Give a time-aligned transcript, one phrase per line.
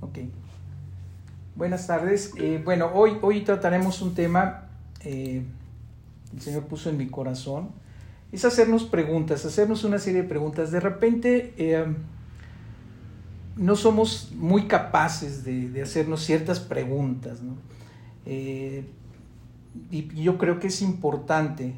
[0.00, 0.18] Ok.
[1.56, 2.32] Buenas tardes.
[2.36, 4.68] Eh, bueno, hoy, hoy trataremos un tema,
[5.00, 5.42] eh,
[6.32, 7.70] el Señor puso en mi corazón,
[8.30, 10.70] es hacernos preguntas, hacernos una serie de preguntas.
[10.70, 11.84] De repente eh,
[13.56, 17.56] no somos muy capaces de, hacernos ciertas preguntas, ¿no?
[19.90, 21.74] y yo creo que es importante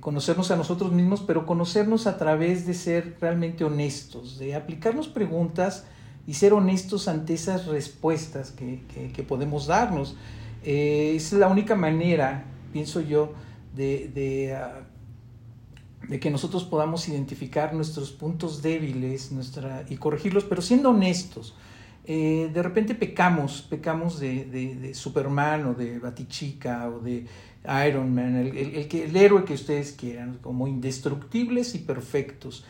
[0.00, 5.86] conocernos a nosotros mismos, pero conocernos a través de ser realmente honestos, de aplicarnos preguntas
[6.26, 10.16] y ser honestos ante esas respuestas que, podemos darnos.
[10.64, 13.32] Eh, es la única manera, pienso yo,
[13.74, 14.80] de, ah,
[16.08, 21.54] de, que nosotros podamos identificar nuestros puntos débiles nuestra, y corregirlos, pero siendo honestos.
[22.08, 27.26] Eh, de repente pecamos, pecamos de, Superman o de Batichica o de
[27.88, 32.64] Iron Man, el, el, héroe que ustedes quieran, como indestructibles y perfectos.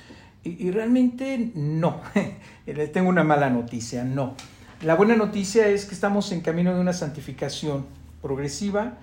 [0.47, 2.01] Y, realmente no.
[2.93, 4.35] Tengo una mala noticia, no.
[4.83, 7.87] La buena noticia es que estamos en camino de una santificación
[8.23, 8.99] progresiva,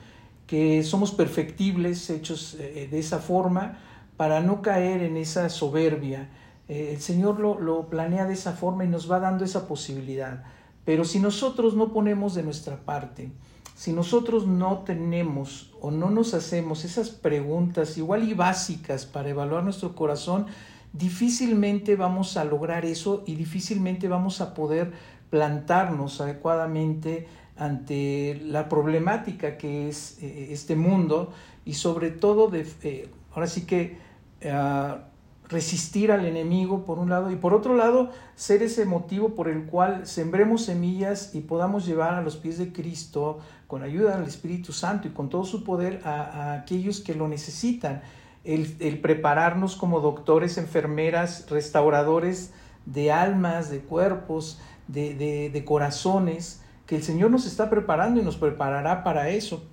[0.48, 3.80] que somos perfectibles, hechos eh, de esa forma,
[4.18, 6.30] para no caer en esa soberbia.
[6.70, 10.44] Eh, el Señor lo, lo planea de esa forma y nos va dando esa posibilidad.
[10.86, 13.32] Pero si nosotros no ponemos de nuestra parte,
[13.76, 19.64] si nosotros no tenemos o no nos hacemos esas preguntas igual y básicas para evaluar
[19.64, 20.46] nuestro corazón,
[20.94, 24.94] difícilmente vamos a lograr eso y difícilmente vamos a poder
[25.32, 27.28] plantarnos adecuadamente
[27.58, 31.34] ante la problemática que es eh, este mundo
[31.66, 33.98] y sobre todo eh, ahora sí que
[34.46, 35.06] ah,
[35.50, 39.66] resistir al enemigo por un lado y por otro lado ser ese motivo por el
[39.66, 44.74] cual sembremos semillas y podamos llevar a los pies de Cristo con ayuda del Espíritu
[44.74, 48.02] Santo y con todo su poder a aquellos que lo necesitan
[48.44, 52.54] el, prepararnos como doctores, enfermeras, restauradores
[52.86, 59.04] de almas, de cuerpos, de, corazones, que el Señor nos está preparando y nos preparará
[59.04, 59.64] para eso.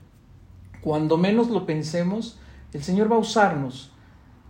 [0.83, 2.39] Cuando menos lo pensemos,
[2.73, 3.93] el Señor va a usarnos.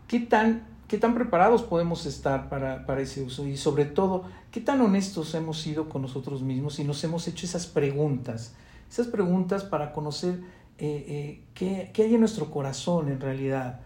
[0.06, 3.46] ¿Qué tan, qué tan preparados podemos estar para, para, ese uso?
[3.46, 7.46] Y sobre todo, ¿qué tan honestos hemos sido con nosotros mismos y nos hemos hecho
[7.46, 8.54] esas preguntas?
[8.90, 10.40] Esas preguntas para conocer
[10.76, 13.80] eh, eh, qué, qué hay en nuestro corazón en realidad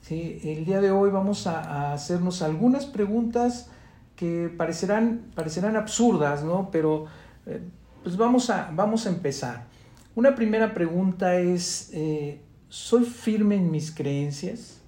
[0.00, 0.40] ¿sí?
[0.42, 3.70] El día de hoy vamos a, hacernos algunas preguntas
[4.16, 6.70] que parecerán, parecerán absurdas, ¿no?
[6.70, 7.06] Pero
[7.46, 7.60] eh,
[8.02, 9.66] pues vamos a, vamos a empezar.
[10.14, 14.80] Una primera pregunta es, eh, ¿soy firme en mis creencias?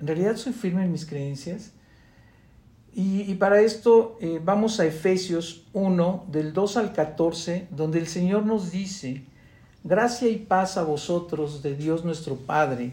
[0.00, 1.72] ¿En realidad soy firme en mis creencias?
[2.92, 8.44] Y, para esto eh, vamos a Efesios 1, del 2 al 14, donde el Señor
[8.44, 9.22] nos dice,
[9.84, 12.92] gracia y paz a vosotros de Dios nuestro Padre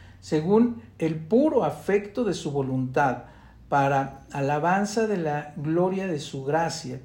[0.21, 3.23] según el puro afecto de su voluntad,
[3.67, 6.99] para alabanza de la gloria de su gracia,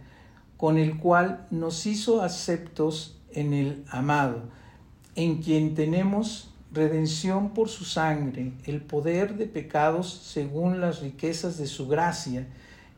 [0.56, 4.43] con el cual nos hizo aceptos en el amado,
[5.15, 11.66] en quien tenemos redención por su sangre, el poder de pecados según las riquezas de
[11.66, 12.47] su gracia,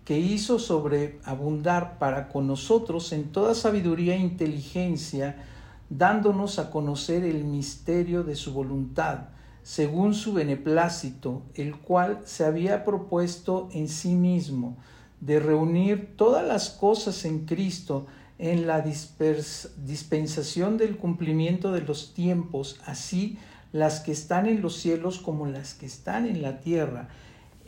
[0.05, 5.45] que hizo sobreabundar para con nosotros en toda sabiduría e inteligencia,
[5.91, 9.29] dándonos a conocer el misterio de su voluntad
[9.69, 14.79] según su beneplácito, el cual se había propuesto en sí mismo
[15.21, 18.07] de reunir todas las cosas en Cristo
[18.39, 23.37] en la dispensación del cumplimiento de los tiempos, así
[23.71, 27.11] las que están en los cielos como las que están en la tierra.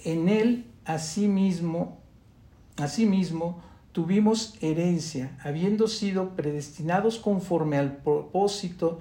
[0.03, 1.99] En él asimismo,
[2.79, 3.61] asimismo
[3.93, 9.01] tuvimos herencia, habiendo sido predestinados conforme al propósito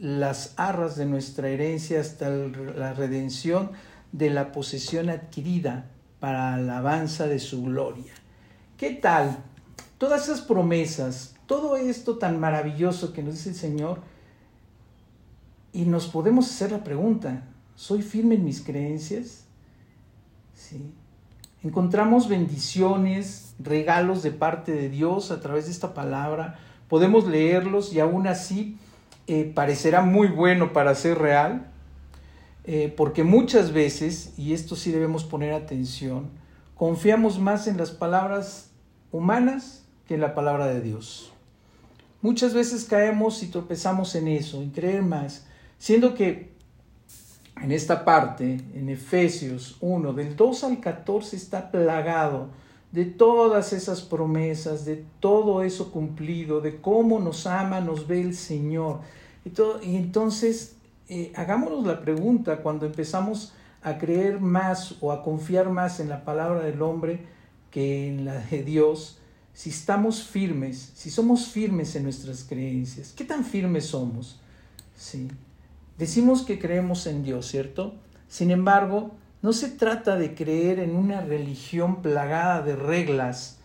[0.00, 3.70] las arras de nuestra herencia hasta la redención
[4.12, 5.86] de la posesión adquirida
[6.20, 8.12] para alabanza de su gloria.
[8.76, 9.38] ¿Qué tal?
[9.98, 14.00] Todas esas promesas, todo esto tan maravilloso que nos dice el Señor,
[15.72, 17.42] y nos podemos hacer la pregunta,
[17.74, 19.44] ¿soy firme en mis creencias?
[20.54, 20.90] ¿Sí?
[21.62, 26.58] Encontramos bendiciones, regalos de parte de Dios a través de esta palabra.
[26.88, 28.78] Podemos leerlos y aún así
[29.26, 31.66] eh, parecerá muy bueno para ser real,
[32.64, 36.30] eh, porque muchas veces, y esto sí debemos poner atención,
[36.74, 38.70] confiamos más en las palabras
[39.12, 41.32] humanas que en la palabra de Dios.
[42.22, 45.46] Muchas veces caemos y tropezamos en eso, en creer más,
[45.78, 46.50] siendo que
[47.62, 52.48] en esta parte, en Efesios 1, del 2 al 14, está plagado
[52.96, 58.34] de todas esas promesas, de todo eso cumplido, de cómo nos ama, nos ve el
[58.34, 59.00] Señor.
[59.44, 60.76] Y, todo, y entonces,
[61.10, 63.52] eh, hagámonos la pregunta cuando empezamos
[63.82, 67.20] a creer más o a confiar más en la palabra del hombre
[67.70, 69.18] que en la de Dios,
[69.52, 74.40] si estamos firmes, si somos firmes en nuestras creencias, ¿qué tan firmes somos?
[74.96, 75.28] Sí.
[75.98, 77.94] Decimos que creemos en Dios, ¿cierto?
[78.26, 79.10] Sin embargo,
[79.46, 83.60] no se trata de creer en una religión plagada de reglas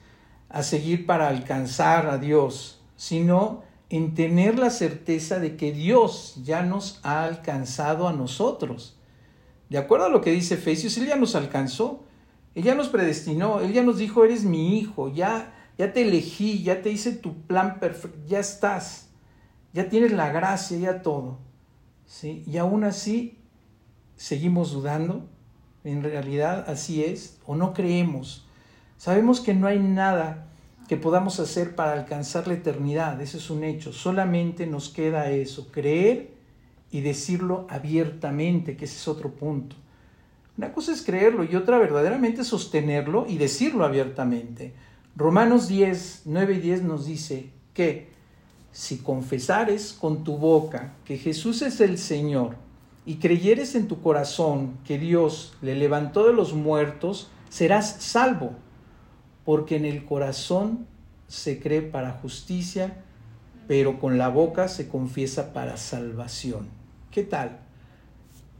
[0.47, 6.61] a seguir para alcanzar a Dios, sino en tener la certeza de que Dios ya
[6.61, 8.99] nos ha alcanzado a nosotros.
[9.69, 12.03] De acuerdo a lo que dice Efesios, Él ya nos alcanzó,
[12.53, 16.61] Él ya nos predestinó, Él ya nos dijo, eres mi hijo, ya, ya te elegí,
[16.61, 19.09] ya te hice tu plan perfecto, ya estás,
[19.73, 21.39] ya tienes la gracia, ya todo.
[22.05, 22.43] ¿sí?
[22.45, 23.39] Y aún así
[24.15, 25.27] seguimos dudando,
[25.83, 28.45] en realidad así es, o no creemos.
[28.97, 30.47] Sabemos que no hay nada
[30.87, 35.71] que podamos hacer para alcanzar la eternidad, ese es un hecho, solamente nos queda eso,
[35.71, 36.31] creer
[36.91, 39.75] y decirlo abiertamente, que ese es otro punto.
[40.57, 44.73] Una cosa es creerlo y otra verdaderamente sostenerlo y decirlo abiertamente.
[45.15, 48.09] Romanos 10, 9 y 10 nos dice que
[48.71, 52.55] si confesares con tu boca que Jesús es el Señor
[53.05, 58.53] y creyeres en tu corazón que Dios le levantó de los muertos, serás salvo,
[59.43, 60.85] porque en el corazón
[61.27, 63.03] se cree para justicia,
[63.67, 66.67] pero con la boca se confiesa para salvación.
[67.09, 67.59] ¿Qué tal?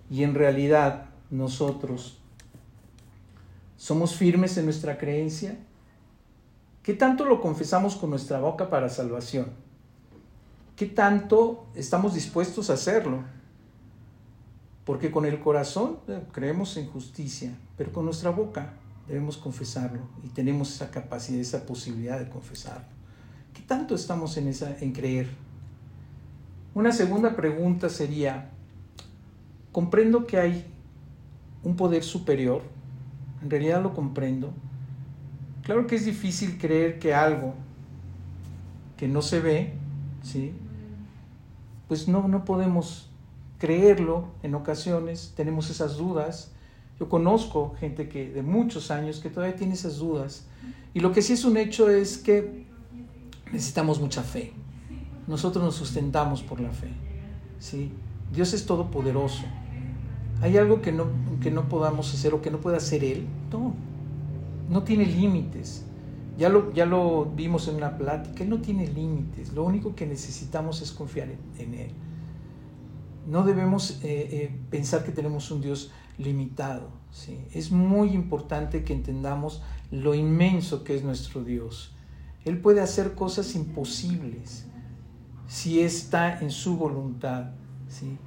[0.09, 2.17] Y en realidad nosotros
[3.77, 5.57] somos firmes en nuestra creencia.
[6.83, 9.47] ¿Qué tanto lo confesamos con nuestra boca para salvación?
[10.75, 13.23] ¿Qué tanto estamos dispuestos a hacerlo?
[14.86, 18.74] Porque con el corazón eh, creemos en justicia, pero con nuestra boca
[19.07, 22.88] debemos confesarlo y tenemos esa capacidad, esa posibilidad de confesarlo.
[23.54, 25.28] ¿Qué tanto estamos en, esa, en creer?
[26.74, 28.50] Una segunda pregunta sería,
[29.72, 30.66] comprendo que hay
[31.63, 32.62] un poder superior,
[33.44, 34.54] en realidad lo comprendo.
[35.63, 37.54] Claro que es difícil creer que algo
[38.98, 39.74] que no se ve,
[40.24, 40.54] ¿sí?
[41.92, 43.10] pues no, no podemos
[43.61, 46.51] creerlo en ocasiones, tenemos esas dudas.
[46.99, 50.47] Yo conozco gente que de muchos años que todavía tiene esas dudas.
[50.95, 52.65] Y lo que sí es un hecho es que
[53.51, 54.53] necesitamos mucha fe.
[55.27, 56.89] Nosotros nos sustentamos por la fe.
[57.59, 57.91] ¿sí?
[58.33, 59.43] Dios es todopoderoso.
[60.41, 61.05] ¿Hay algo que no,
[61.39, 63.27] que no podamos hacer o que no pueda hacer Él?
[63.51, 63.75] No.
[64.71, 65.85] No tiene límites.
[66.35, 70.07] Ya lo, ya lo vimos en una plática, Él no tiene límites, lo único que
[70.07, 71.27] necesitamos es confiar
[71.59, 71.91] en, Él.
[73.28, 76.90] No debemos eh, eh, pensar que tenemos un Dios limitado.
[77.11, 77.40] ¿sí?
[77.54, 79.61] Es muy importante que entendamos
[79.92, 81.94] lo inmenso que es nuestro Dios.
[82.45, 84.66] Él puede hacer cosas imposibles
[85.47, 87.51] si está en su voluntad.
[87.87, 88.18] ¿sí?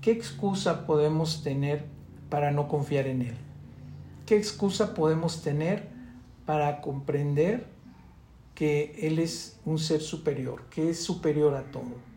[0.00, 1.86] ¿Qué excusa podemos tener
[2.28, 3.36] para no confiar en Él?
[4.26, 5.88] ¿Qué excusa podemos tener
[6.46, 7.74] para comprender
[8.54, 12.13] que Él es un ser superior, que es superior a todo.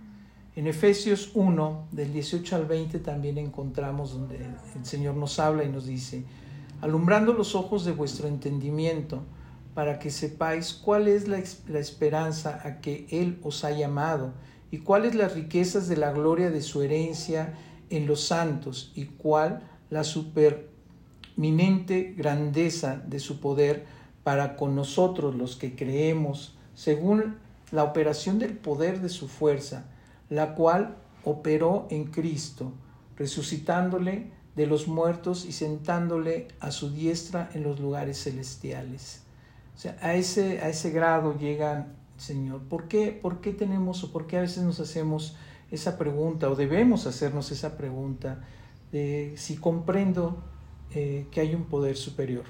[0.58, 5.70] En Efesios 1, del 18 al 20, también encontramos donde el Señor nos habla y
[5.70, 6.26] nos dice,
[6.82, 9.22] alumbrando los ojos de vuestro entendimiento,
[9.76, 14.34] para que sepáis cuál es la, la esperanza a que Él os ha llamado,
[14.72, 17.54] y cuáles las riquezas de la gloria de su herencia
[17.92, 19.62] en los santos, y cuál
[19.92, 23.86] la superminente grandeza de su poder
[24.24, 27.36] para con nosotros los que creemos, según
[27.72, 29.86] la operación del poder de su fuerza,
[30.30, 32.72] la cual operó en Cristo,
[33.16, 39.22] resucitándole de los muertos y sentándole a su diestra en los lugares celestiales.
[39.76, 42.62] O sea, a ese, a ese grado llegan, Señor.
[42.64, 45.36] ¿Por qué, ¿Por qué tenemos o por qué a veces nos hacemos
[45.70, 48.44] esa pregunta o debemos hacernos esa pregunta
[48.92, 50.42] de si comprendo
[50.96, 52.46] eh, que hay un poder superior?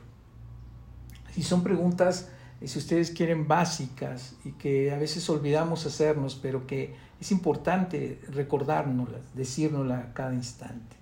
[1.35, 2.29] Y son preguntas
[2.65, 9.21] si ustedes quieren, básicas y que a veces olvidamos hacernos, pero que es importante recordárnoslas,
[9.35, 10.95] decírnoslas a cada instante.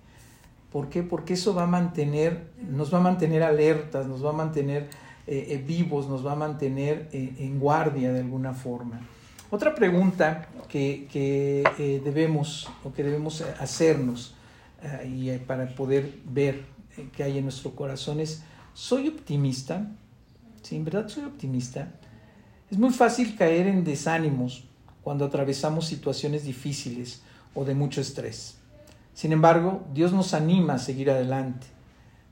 [0.70, 1.02] ¿Por qué?
[1.02, 4.90] Porque eso va a mantener, nos va a mantener alertas, nos va a mantener
[5.26, 9.00] eh, eh, vivos, nos va a mantener eh, en guardia de alguna forma.
[9.50, 14.34] Otra pregunta que, que debemos o que debemos hacernos
[15.08, 16.64] y para poder ver
[17.16, 18.42] qué hay en nuestro corazón es,
[18.74, 19.88] ¿soy optimista?
[20.66, 21.92] Sí, en verdad soy optimista.
[22.72, 24.64] Es muy fácil caer en desánimos
[25.04, 27.22] cuando atravesamos situaciones difíciles
[27.54, 28.56] o de mucho estrés.
[29.14, 31.68] Sin embargo, Dios nos anima a seguir adelante.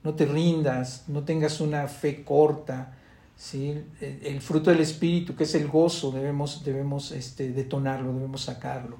[0.02, 2.96] No te rindas, no tengas una fe corta.
[3.36, 3.84] ¿sí?
[4.00, 8.96] El, fruto del Espíritu, que es el gozo, debemos, debemos este, detonarlo, debemos sacarlo.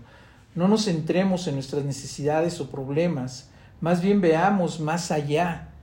[0.54, 3.48] No nos centremos en nuestras necesidades o problemas,
[3.80, 5.73] más bien veamos más allá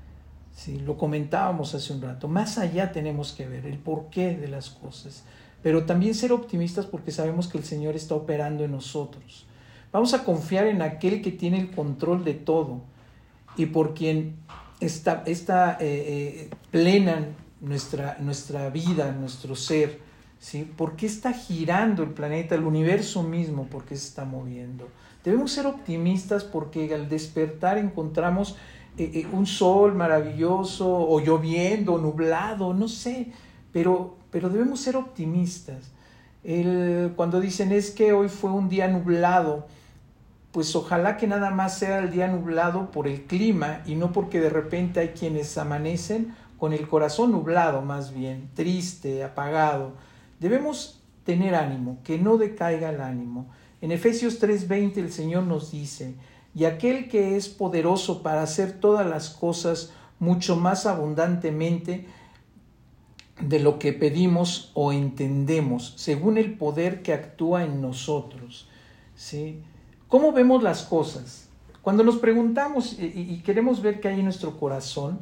[0.62, 2.28] Sí, lo comentábamos hace un rato.
[2.28, 5.24] Más allá tenemos que ver el porqué de las cosas,
[5.64, 9.48] pero también ser optimistas porque sabemos que el Señor está operando en nosotros.
[9.92, 12.82] Vamos a confiar en aquel que tiene el control de todo
[13.58, 14.36] y por quien
[14.80, 17.26] está, está eh, eh, plena
[17.60, 20.00] nuestra, nuestra vida, nuestro ser.
[20.38, 20.72] ¿sí?
[20.78, 23.66] ¿Por qué está girando el planeta, el universo mismo?
[23.66, 24.90] ¿Por qué se está moviendo?
[25.24, 28.58] Debemos ser optimistas porque al despertar encontramos
[28.98, 33.32] eh, eh, un sol maravilloso o lloviendo, nublado, no sé,
[33.72, 35.92] pero, pero debemos ser optimistas.
[36.44, 39.68] El, cuando dicen es que hoy fue un día nublado,
[40.52, 44.40] pues ojalá que nada más sea el día nublado por el clima y no porque
[44.40, 49.94] de repente hay quienes amanecen con el corazón nublado más bien, triste, apagado.
[50.40, 53.48] Debemos tener ánimo, que no decaiga el ánimo.
[53.82, 56.16] En Efesios 3:20 el Señor nos dice,
[56.54, 62.08] y aquel que es poderoso para hacer todas las cosas mucho más abundantemente
[63.42, 68.68] de lo que pedimos o entendemos, según el poder que actúa en nosotros.
[69.16, 69.62] ¿sí?
[70.08, 71.48] ¿Cómo vemos las cosas?
[71.82, 75.22] Cuando nos preguntamos y, queremos ver qué hay en nuestro corazón,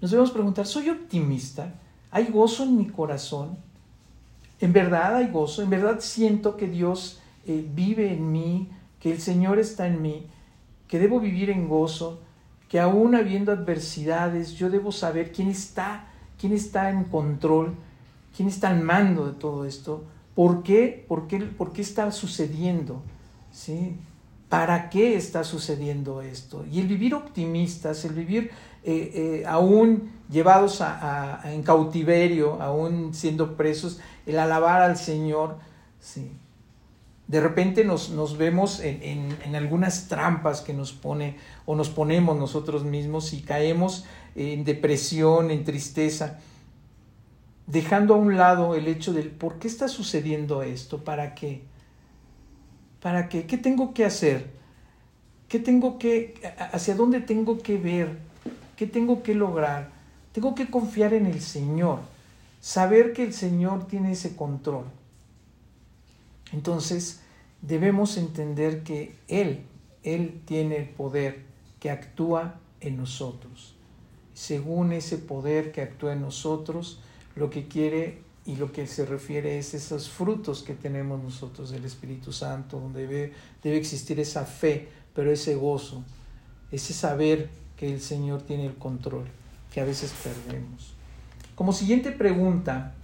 [0.00, 1.74] nos debemos preguntar, ¿soy optimista?
[2.10, 3.58] ¿Hay gozo en mi corazón?
[4.60, 5.62] ¿En verdad hay gozo?
[5.62, 8.70] ¿En verdad siento que Dios eh, vive en mí,
[9.00, 10.26] que el Señor está en mí?
[10.88, 12.20] Que debo vivir en gozo,
[12.68, 16.06] que aún habiendo adversidades, yo debo saber quién está,
[16.38, 17.74] quién está en control,
[18.36, 20.04] quién está al mando de todo esto,
[20.34, 23.02] por qué, por qué, por qué está sucediendo,
[23.52, 23.96] ¿sí?
[24.48, 26.64] ¿Para qué está sucediendo esto?
[26.70, 28.50] Y el vivir optimistas, el vivir
[28.82, 35.58] eh, eh, aún llevados a, en cautiverio, aún siendo presos, el alabar al Señor,
[36.00, 36.32] ¿sí?
[37.28, 42.38] De repente nos, nos vemos en, en, algunas trampas que nos pone o nos ponemos
[42.38, 46.38] nosotros mismos y caemos en depresión, en tristeza,
[47.66, 51.64] dejando a un lado el hecho del por qué está sucediendo esto, para qué,
[53.02, 54.50] para qué, qué tengo que hacer,
[55.48, 56.34] qué tengo que,
[56.72, 58.18] hacia dónde tengo que ver,
[58.74, 59.90] qué tengo que lograr.
[60.32, 61.98] Tengo que confiar en el Señor,
[62.60, 64.84] saber que el Señor tiene ese control.
[66.52, 67.20] Entonces,
[67.62, 69.64] debemos entender que Él,
[70.02, 71.44] Él tiene el poder
[71.80, 73.74] que actúa en nosotros.
[74.34, 77.00] Según ese poder que actúa en nosotros,
[77.34, 81.84] lo que quiere y lo que se refiere es esos frutos que tenemos nosotros del
[81.84, 86.02] Espíritu Santo, donde debe, debe existir esa fe, pero ese gozo,
[86.72, 89.26] ese saber que el Señor tiene el control,
[89.72, 90.94] que a veces perdemos.
[91.54, 92.94] Como siguiente pregunta,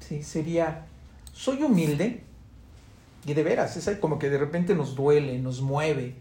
[0.00, 0.22] ¿sí?
[0.22, 0.86] sería,
[1.32, 2.24] ¿soy humilde?
[3.26, 6.16] Y de veras, es como que de repente nos duele, nos mueve.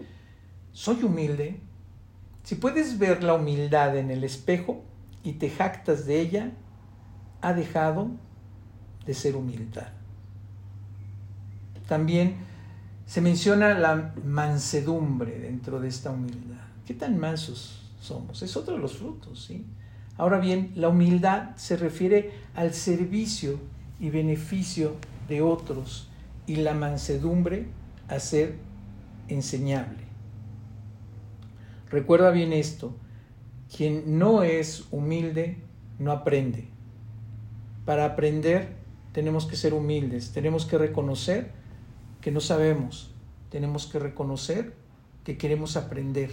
[0.74, 1.60] Soy humilde.
[2.44, 4.84] Si puedes ver la humildad en el espejo
[5.24, 6.52] y te jactas de ella,
[7.42, 8.10] ha dejado
[9.06, 9.88] de ser humildad.
[11.88, 12.36] También
[13.06, 16.64] se menciona la mansedumbre dentro de esta humildad.
[16.86, 18.42] ¿Qué tan mansos somos?
[18.44, 19.66] Es otro de los frutos, ¿sí?
[20.18, 23.58] Ahora bien, la humildad se refiere al servicio
[24.00, 24.96] y beneficio
[25.28, 26.09] de otros
[26.50, 27.68] y la mansedumbre
[28.08, 28.56] a ser
[29.28, 30.00] enseñable.
[31.92, 32.96] Recuerda bien esto,
[33.76, 35.58] quien no es humilde
[36.00, 36.68] no aprende.
[37.86, 38.70] Para aprender
[39.12, 41.52] tenemos que ser humildes, tenemos que reconocer
[42.20, 43.14] que no sabemos,
[43.52, 44.74] tenemos que reconocer
[45.24, 46.32] que queremos aprender,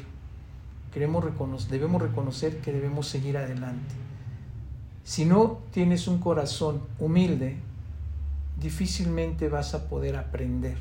[0.94, 3.94] queremos reconocer, debemos reconocer que debemos seguir adelante.
[5.04, 7.58] Si no tienes un corazón humilde,
[8.56, 10.78] difícilmente vas a poder aprender.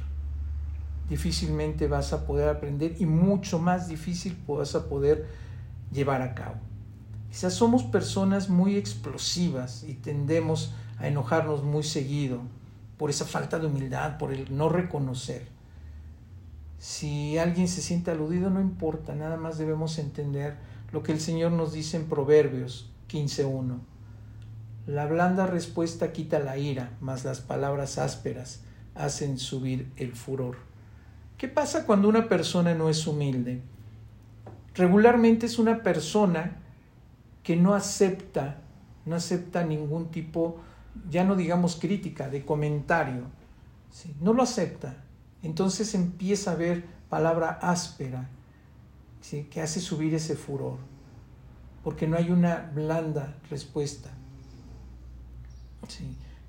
[1.10, 5.28] Difícilmente vas a poder aprender y mucho más difícil vas a poder
[5.92, 6.56] llevar a cabo.
[7.30, 12.42] Quizás somos personas muy explosivas y tendemos a enojarnos muy seguido
[12.98, 15.48] por esa falta de humildad, por el no reconocer.
[16.80, 20.56] Si alguien se siente aludido, no importa, nada más debemos entender
[20.92, 23.80] lo que el Señor nos dice en Proverbios 15.1.
[24.88, 28.62] La blanda respuesta quita la ira, mas las palabras ásperas
[28.94, 30.58] hacen subir el furor.
[31.38, 33.62] ¿Qué pasa cuando una persona no es humilde?
[34.76, 36.58] Regularmente es una persona
[37.42, 38.62] que no acepta,
[39.06, 40.62] no acepta ningún tipo,
[41.10, 43.24] ya no digamos crítica, de comentario.
[44.22, 44.98] No lo acepta.
[45.42, 48.30] Entonces empieza a ver palabra áspera,
[49.50, 50.78] que hace subir ese furor,
[51.84, 54.12] porque no hay una blanda respuesta.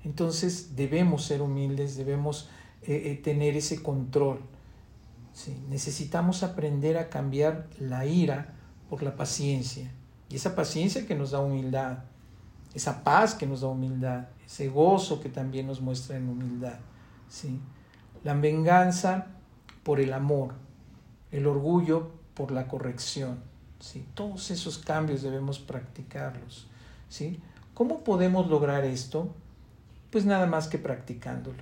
[0.03, 2.49] Entonces debemos ser humildes, debemos
[2.83, 4.39] eh, eh, tener ese control.
[5.69, 8.55] Necesitamos aprender a cambiar la ira
[8.89, 9.91] por la paciencia.
[10.29, 11.99] Y esa paciencia que nos da humildad,
[12.73, 16.79] esa paz que nos da humildad, ese gozo que también nos muestra en humildad.
[17.29, 17.59] ¿sí?
[18.23, 19.27] La venganza
[19.83, 20.53] por el amor,
[21.31, 23.39] el orgullo por la corrección.
[23.79, 24.05] ¿sí?
[24.13, 26.67] Todos esos cambios debemos practicarlos.
[27.09, 27.39] ¿sí?
[27.77, 29.29] ¿Cómo podemos lograr esto?
[30.09, 31.61] Pues nada más que practicándolo,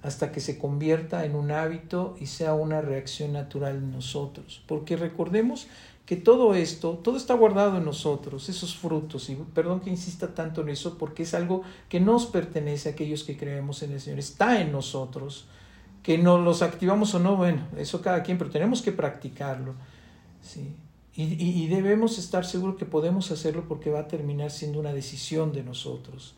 [0.00, 4.64] hasta que se convierta en un hábito y sea una reacción natural en nosotros.
[4.66, 5.66] Porque recordemos
[6.06, 10.62] que todo esto, todo está guardado en nosotros, esos frutos, y perdón que insista tanto
[10.62, 14.18] en eso, porque es algo que nos pertenece a aquellos que creemos en el Señor,
[14.18, 15.44] está en nosotros,
[16.02, 19.74] que nos los activamos o no, bueno, eso cada quien, pero tenemos que practicarlo,
[20.40, 20.74] ¿sí?
[21.12, 25.64] Y, debemos estar seguros que podemos hacerlo porque va a terminar siendo una decisión de
[25.64, 26.36] nosotros.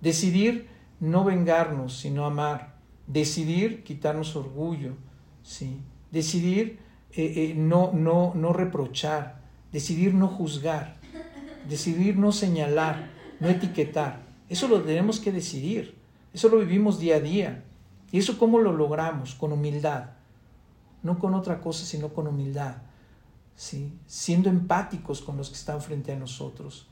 [0.00, 0.68] Decidir
[1.00, 2.76] no vengarnos, sino amar.
[3.06, 4.92] Decidir quitarnos orgullo,
[5.42, 5.80] ¿sí?
[6.10, 6.78] Decidir
[7.12, 9.40] eh, eh, no, no, no reprochar.
[9.72, 10.98] Decidir no juzgar.
[11.68, 14.20] Decidir no señalar, no etiquetar.
[14.50, 15.94] Eso lo tenemos que decidir.
[16.34, 17.64] Eso lo vivimos día a día.
[18.10, 19.34] ¿Y eso cómo lo logramos?
[19.34, 20.10] Con humildad.
[21.02, 22.76] No con otra cosa, sino con humildad
[23.54, 26.88] siendo empáticos con los que están frente a nosotros,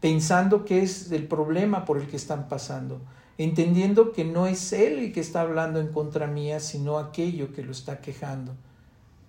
[0.00, 3.00] pensando que es el problema por el que están pasando,
[3.38, 7.62] entendiendo que no es él el que está hablando en contra mía, sino aquello que
[7.62, 8.54] lo está quejando.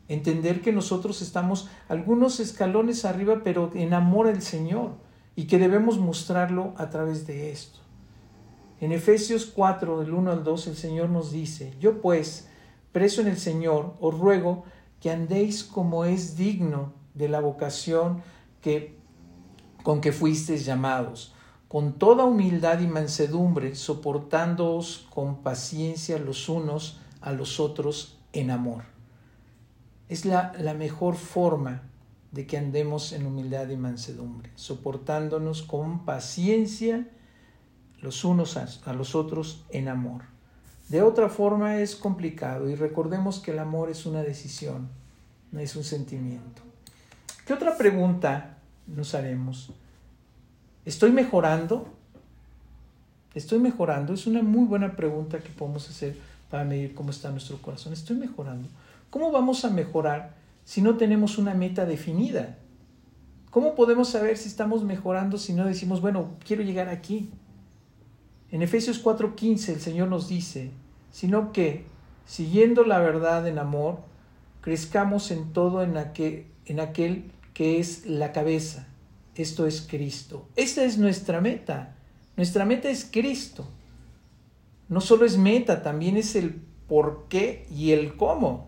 [0.08, 4.92] Entender que nosotros estamos algunos escalones arriba, pero en amor al Señor,
[5.36, 7.80] y que debemos mostrarlo a través de esto.
[8.82, 12.50] En Efesios 4, del 1 al 2, el Señor nos dice, yo pues,
[12.92, 14.66] preso en el Señor, os ruego
[15.04, 18.24] que andéis como es digno de la vocación
[18.62, 18.98] que,
[19.84, 21.36] con que fuisteis llamados,
[21.68, 28.86] con toda humildad y mansedumbre, soportándoos con paciencia los unos a los otros en amor.
[30.08, 31.82] Es la, la mejor forma
[32.32, 37.10] de que andemos en humildad y mansedumbre, soportándonos con paciencia
[38.00, 40.33] los unos a, a los otros en amor.
[40.90, 44.90] De otra forma es complicado y recordemos que el amor es una decisión,
[45.52, 46.62] no es un sentimiento.
[47.46, 49.72] ¿Qué otra pregunta nos haremos?
[50.86, 51.88] ¿Estoy mejorando?
[53.34, 54.14] ¿Estoy mejorando?
[54.14, 56.18] Es una muy buena pregunta que podemos hacer
[56.50, 57.94] para medir cómo está nuestro corazón.
[57.94, 58.70] ¿Estoy mejorando?
[59.10, 62.58] ¿Cómo vamos a mejorar si no tenemos una meta definida?
[63.50, 67.32] ¿Cómo podemos saber si estamos mejorando si no decimos, bueno, quiero llegar aquí?
[68.54, 70.70] En Efesios 4:15 el Señor nos dice,
[71.10, 71.86] sino que,
[72.28, 74.02] siguiendo la verdad en amor,
[74.62, 78.86] crezcamos en todo en aquel, en aquel que es la cabeza,
[79.34, 80.48] esto es Cristo.
[80.56, 81.96] Esta es nuestra meta.
[82.38, 83.68] Nuestra meta es Cristo.
[84.88, 88.68] No solo es meta, también es el por qué y el cómo.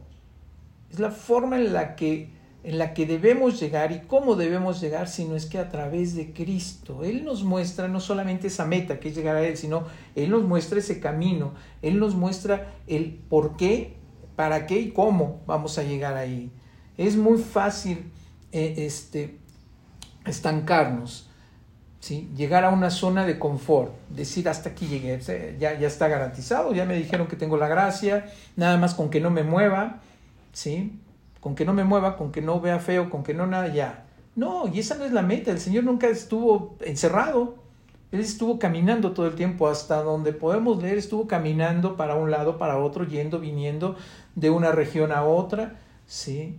[0.92, 2.32] Es la forma en la que
[2.66, 6.34] en la que debemos llegar y cómo debemos llegar, sino es que a través de
[6.34, 7.04] Cristo.
[7.04, 9.84] Él nos muestra no solamente esa meta que es llegar a Él, sino
[10.16, 13.98] Él nos muestra ese camino, Él nos muestra el por qué,
[14.36, 16.52] para qué y cómo vamos a llegar ahí.
[16.98, 18.12] Es muy fácil
[18.52, 19.38] eh, este,
[20.26, 21.30] estancarnos,
[22.00, 22.32] ¿sí?
[22.36, 25.20] llegar a una zona de confort, decir hasta aquí llegué,
[25.60, 28.26] ya, ya está garantizado, ya me dijeron que tengo la gracia,
[28.56, 30.02] nada más con que no me mueva,
[30.52, 31.00] ¿sí?
[31.46, 34.08] Con que no me mueva, con que no vea feo, con que no nada, ya.
[34.36, 35.52] No, y esa no es la meta.
[35.52, 37.58] El Señor nunca estuvo encerrado.
[38.12, 42.58] Él estuvo caminando todo el tiempo hasta donde podemos leer, estuvo caminando para un lado,
[42.58, 43.96] para otro, yendo, viniendo
[44.34, 46.58] de una región a otra, ¿sí?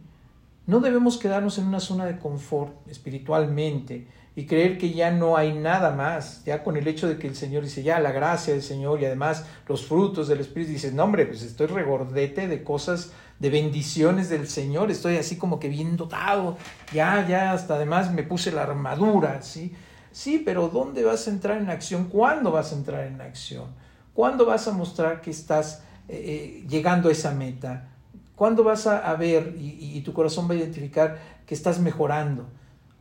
[0.68, 5.53] No debemos quedarnos en una zona de confort espiritualmente y creer que ya no hay
[5.53, 8.62] nada más, ya con el hecho de que el Señor dice, ya la gracia del
[8.62, 13.12] Señor y además los frutos del Espíritu, dices, no hombre, pues estoy regordete de cosas,
[13.38, 16.57] de bendiciones del Señor, estoy así como que bien dotado,
[16.92, 19.75] ya, ya, hasta además me puse la armadura, ¿sí?
[20.12, 22.05] Sí, pero ¿dónde vas a entrar en acción?
[22.05, 23.66] ¿Cuándo vas a entrar en acción?
[24.14, 27.88] ¿Cuándo vas a mostrar que estás eh, eh, llegando a esa meta?
[28.35, 32.46] ¿Cuándo vas a, ver y, tu corazón va a identificar que estás mejorando?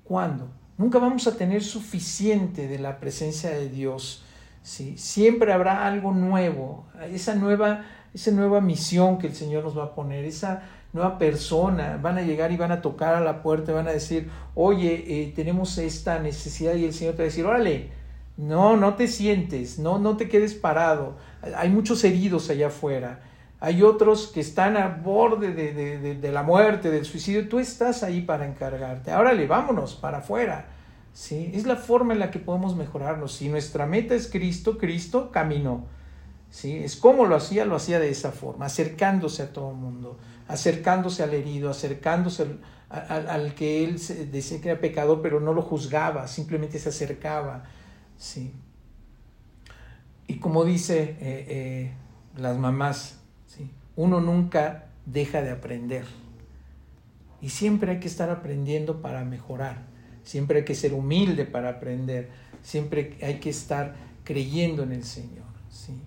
[0.04, 0.50] ¿Cuándo?
[0.78, 4.24] Nunca vamos a tener suficiente de la presencia de Dios.
[4.62, 4.98] ¿sí?
[4.98, 9.94] Siempre habrá algo nuevo, esa nueva, esa nueva misión que el Señor nos va a
[9.94, 12.00] poner, esa nueva persona.
[12.02, 15.34] Van a llegar y van a tocar a la puerta van a decir, oye, eh,
[15.36, 17.90] tenemos esta necesidad y el Señor te va a decir, órale,
[18.38, 21.18] no, no te sientes, no, no te quedes parado.
[21.58, 23.20] Hay muchos heridos allá afuera.
[23.60, 27.50] Hay otros que están a borde de, la muerte, del suicidio.
[27.50, 29.14] Tú estás ahí para encargarte.
[29.14, 30.68] Órale, vámonos para afuera.
[31.12, 31.52] ¿Sí?
[31.54, 33.34] Es la forma en la que podemos mejorarnos.
[33.34, 35.86] Si nuestra meta es Cristo, Cristo caminó.
[36.56, 36.78] ¿Sí?
[36.78, 41.22] Es como lo hacía, lo hacía de esa forma, acercándose a todo el mundo, acercándose
[41.22, 42.48] al herido, acercándose
[42.88, 44.00] al, al que él
[44.32, 47.66] decía que era pecador, pero no lo juzgaba, simplemente se acercaba.
[48.18, 48.54] ¿sí?
[50.28, 51.92] Y como dice eh, eh,
[52.38, 53.70] las mamás, ¿sí?
[53.98, 56.06] uno nunca deja de aprender.
[57.42, 59.88] Y siempre hay que estar aprendiendo para mejorar.
[60.24, 62.30] Siempre hay que ser humilde para aprender.
[62.64, 65.44] Siempre hay que estar creyendo en el Señor.
[65.70, 66.02] ¿sí?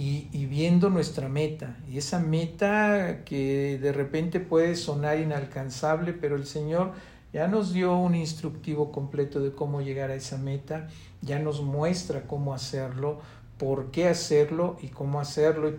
[0.00, 1.76] Y, viendo nuestra meta.
[1.90, 6.92] Y esa meta que de repente puede sonar inalcanzable, pero el Señor
[7.32, 10.86] ya nos dio un instructivo completo de cómo llegar a esa meta,
[11.20, 13.20] ya nos muestra cómo hacerlo,
[13.58, 15.74] por qué hacerlo y cómo hacerlo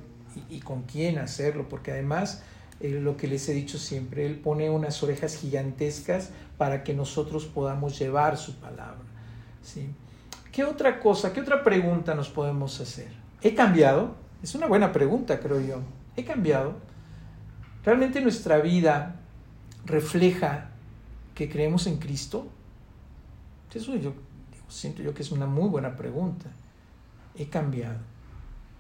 [0.50, 2.44] y, con quién hacerlo, porque además
[2.82, 7.46] eh, lo que les he dicho siempre, Él pone unas orejas gigantescas para que nosotros
[7.46, 9.00] podamos llevar su palabra.
[9.64, 9.90] ¿sí?
[10.52, 13.19] ¿Qué otra cosa, qué otra pregunta nos podemos hacer?
[13.42, 14.16] ¿He cambiado?
[14.44, 15.82] Es una buena pregunta, creo yo.
[16.16, 16.76] ¿He cambiado?
[17.84, 19.16] ¿Realmente nuestra vida
[19.86, 20.72] refleja
[21.36, 22.48] que creemos en Cristo?
[23.74, 24.14] Eso yo
[24.68, 26.50] siento yo que es una muy buena pregunta.
[27.36, 28.00] He cambiado.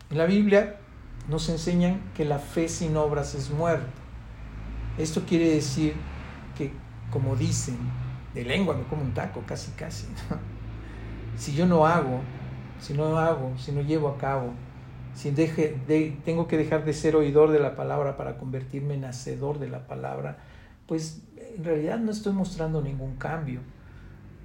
[0.10, 0.78] En la Biblia
[1.30, 3.88] nos enseñan que la fe sin obras es muerta.
[4.98, 5.94] Esto quiere decir
[6.58, 6.74] que,
[7.12, 7.78] como dicen,
[8.34, 10.08] de lengua me como un taco, casi, casi.
[11.38, 12.20] Si yo no hago,
[12.80, 14.54] si no hago, si no llevo a cabo,
[15.14, 15.78] si deje,
[16.24, 19.86] tengo que dejar de ser oidor de la palabra para convertirme en hacedor de la
[19.88, 20.38] palabra,
[20.88, 21.22] pues
[21.58, 23.60] en realidad no estoy mostrando ningún cambio.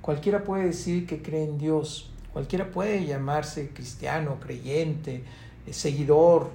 [0.00, 5.24] Cualquiera puede decir que cree en Dios, cualquiera puede llamarse cristiano, creyente,
[5.66, 6.50] eh, seguidor.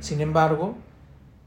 [0.00, 0.76] Sin embargo,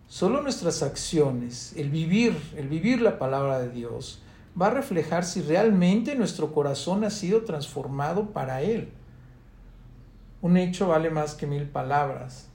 [0.07, 4.21] solo nuestras acciones, el vivir, el vivir la palabra de Dios,
[4.59, 8.89] va a reflejar si realmente nuestro corazón ha sido transformado para Él.
[10.45, 12.49] Un hecho vale más que mil palabras.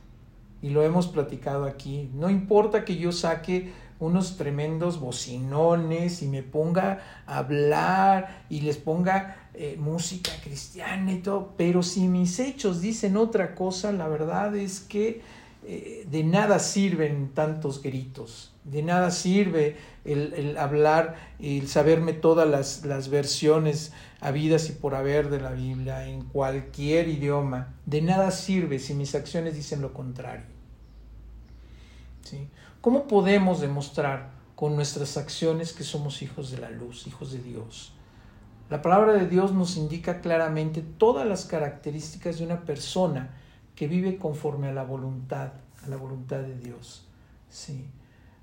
[0.63, 2.09] Y lo hemos platicado aquí.
[2.15, 8.77] No importa que yo saque unos tremendos bocinones y me ponga a hablar y les
[8.77, 14.55] ponga eh, música cristiana y todo, pero si mis hechos dicen otra cosa, la verdad
[14.55, 15.23] es que
[15.67, 22.49] eh, de nada sirven tantos gritos, de nada sirve el, el hablar, el saberme todas
[22.49, 28.31] las, las versiones habidas y por haber de la Biblia en cualquier idioma, de nada
[28.31, 30.47] sirve si mis acciones dicen lo contrario.
[32.23, 32.49] ¿Sí?
[32.81, 37.95] ¿Cómo podemos demostrar con nuestras acciones que somos hijos de la luz, hijos de Dios?
[38.69, 43.31] La palabra de Dios nos indica claramente todas las características de una persona
[43.75, 47.05] que vive conforme a la voluntad, a la voluntad de Dios.
[47.49, 47.87] Sí.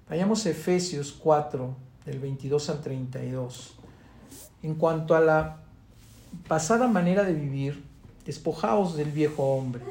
[0.10, 3.74] Vayamos a Efesios 4, del 22 al 32.
[4.64, 5.58] En cuanto a la
[6.48, 7.84] pasada manera de vivir,
[8.26, 9.84] despojaos del viejo hombre,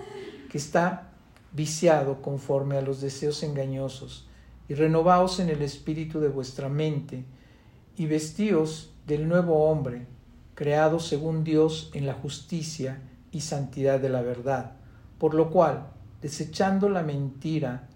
[0.50, 1.10] que está
[1.52, 4.26] viciado conforme a los deseos engañosos
[4.70, 7.24] y renovaos en el espíritu de vuestra mente,
[7.98, 10.06] y vestíos del nuevo hombre,
[10.54, 13.02] creado según Dios en la justicia
[13.32, 14.72] y santidad de la verdad,
[15.18, 15.88] por lo cual,
[16.22, 17.90] desechando la mentira,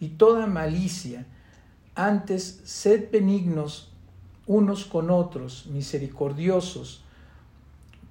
[0.00, 1.26] y toda malicia.
[1.94, 3.90] Antes, sed benignos
[4.46, 7.02] unos con otros, misericordiosos.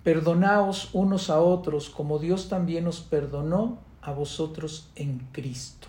[0.03, 5.87] Perdonaos unos a otros, como Dios también os perdonó a vosotros en Cristo.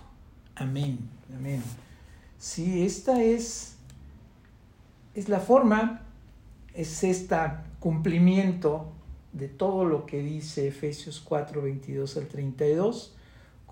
[0.54, 0.98] Amén.
[1.36, 1.62] Amén.
[2.38, 3.76] Sí, esta es,
[5.14, 6.02] es la forma,
[6.74, 7.36] es este
[7.80, 8.92] cumplimiento
[9.32, 13.13] de todo lo que dice Efesios 4, 22 al 32,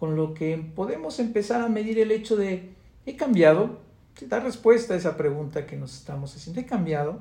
[0.03, 2.75] con lo que podemos empezar a medir el hecho de,
[3.07, 3.79] he cambiado,
[4.23, 7.21] da respuesta a esa pregunta que nos estamos haciendo, he cambiado,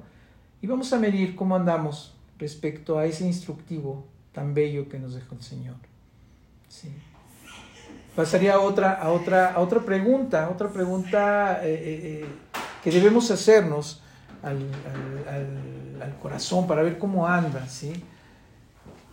[0.64, 5.36] y vamos a medir cómo andamos respecto a ese instructivo tan bello que nos dejó
[5.36, 5.76] el Señor.
[8.16, 12.26] Pasaría a otra, a otra, a otra pregunta, otra pregunta eh, eh, eh,
[12.84, 14.02] que debemos hacernos
[14.42, 14.58] al,
[15.30, 17.94] al, al, corazón para ver cómo anda, ¿sí?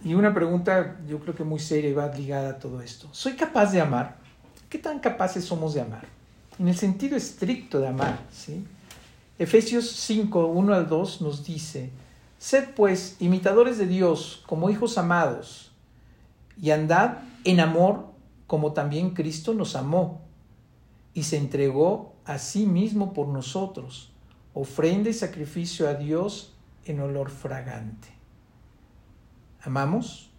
[0.05, 3.09] Y una pregunta yo creo que muy seria y va ligada a todo esto.
[3.13, 4.17] ¿Soy capaz de amar?
[4.69, 6.07] ¿Qué tan capaces somos de amar?
[6.59, 8.65] En el sentido estricto de amar, ¿sí?
[9.39, 11.91] Efesios 5, 1 al 2 nos dice,
[12.39, 15.71] Sed pues imitadores de Dios como hijos amados,
[16.61, 18.07] y andad en amor
[18.47, 20.21] como también Cristo nos amó,
[21.15, 24.11] y se entregó a sí mismo por nosotros,
[24.55, 26.53] ofrenda y sacrificio a Dios
[26.85, 28.18] en olor fragante.
[29.69, 30.31] ¿Amamos?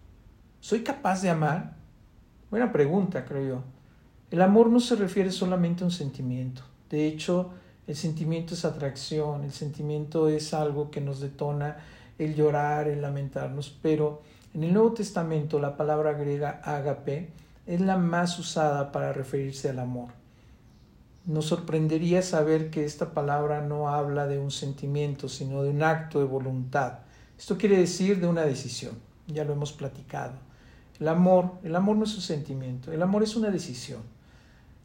[0.58, 1.76] ¿Soy capaz de amar?
[2.50, 3.62] Buena pregunta, creo yo.
[4.32, 6.62] El amor no se refiere solamente a un sentimiento.
[6.90, 7.50] De hecho,
[7.86, 11.76] el sentimiento es atracción, el sentimiento es algo que nos detona
[12.18, 14.20] el llorar, el lamentarnos, pero
[14.52, 17.28] en el Nuevo Testamento la palabra griega agape
[17.68, 20.08] es la más usada para referirse al amor.
[21.24, 26.18] Nos sorprendería saber que esta palabra no habla de un sentimiento, sino de un acto
[26.18, 26.98] de voluntad.
[27.38, 30.32] Esto quiere decir de una decisión ya lo hemos platicado.
[30.98, 34.02] El amor, el amor no es un sentimiento, el amor es una decisión.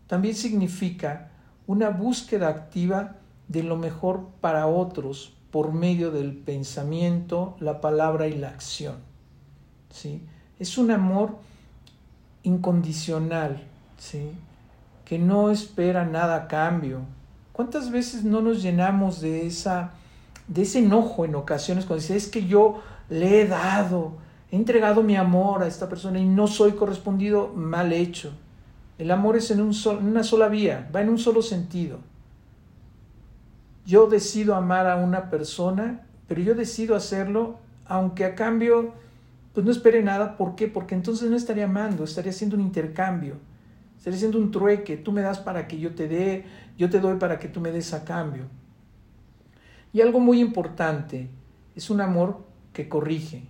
[0.07, 1.31] También significa
[1.67, 3.15] una búsqueda activa
[3.47, 8.95] de lo mejor para otros por medio del pensamiento, la palabra y la acción.
[9.89, 10.21] ¿sí?
[10.59, 11.37] Es un amor
[12.43, 13.63] incondicional,
[13.97, 14.31] ¿sí?
[15.05, 17.01] que no espera nada a cambio.
[17.53, 19.91] ¿Cuántas veces no nos llenamos de, esa,
[20.47, 24.17] de ese enojo en ocasiones cuando dice, es que yo le he dado,
[24.55, 28.31] he entregado mi amor a esta persona y no soy correspondido, mal hecho.
[28.97, 31.99] El amor es en, un una sola vía, va en un solo sentido.
[33.85, 38.93] Yo decido amar a una persona, pero yo decido hacerlo aunque a cambio
[39.53, 40.37] pues no espere nada.
[40.37, 40.67] ¿Por qué?
[40.67, 43.35] Porque entonces no estaría amando, estaría haciendo un intercambio,
[43.97, 44.97] estaría haciendo un trueque.
[44.97, 46.45] Tú me das para que yo te dé,
[46.77, 48.45] yo te doy para que tú me des a cambio.
[49.93, 51.29] Y algo muy importante,
[51.75, 53.47] es un amor que corrige,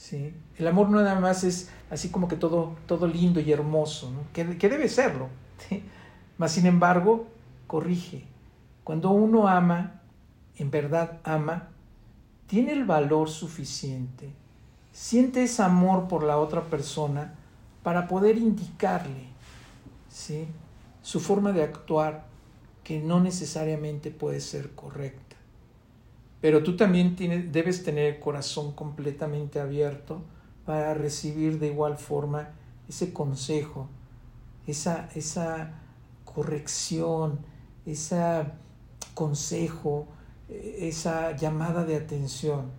[0.00, 0.34] ¿sí?
[0.56, 4.44] El amor no nada más es así como que todo, todo lindo y hermoso, que,
[4.44, 5.28] debe serlo,
[5.68, 5.82] ¿sí?
[6.38, 7.26] mas sin embargo
[7.66, 8.24] corrige.
[8.82, 10.00] Cuando uno ama,
[10.56, 11.68] en verdad ama,
[12.46, 14.30] tiene el valor suficiente,
[14.90, 17.34] siente ese amor por la otra persona
[17.82, 19.28] para poder indicarle
[20.08, 20.46] ¿sí?
[21.02, 22.24] su forma de actuar
[22.84, 25.29] que no necesariamente puede ser correcta.
[26.40, 30.22] Pero tú también tienes, debes tener el corazón completamente abierto
[30.64, 32.50] para recibir de igual forma
[32.88, 33.88] ese consejo,
[34.66, 35.80] esa, esa
[36.24, 37.40] corrección,
[37.84, 38.44] ese
[39.14, 40.06] consejo,
[40.48, 42.70] esa llamada de atención.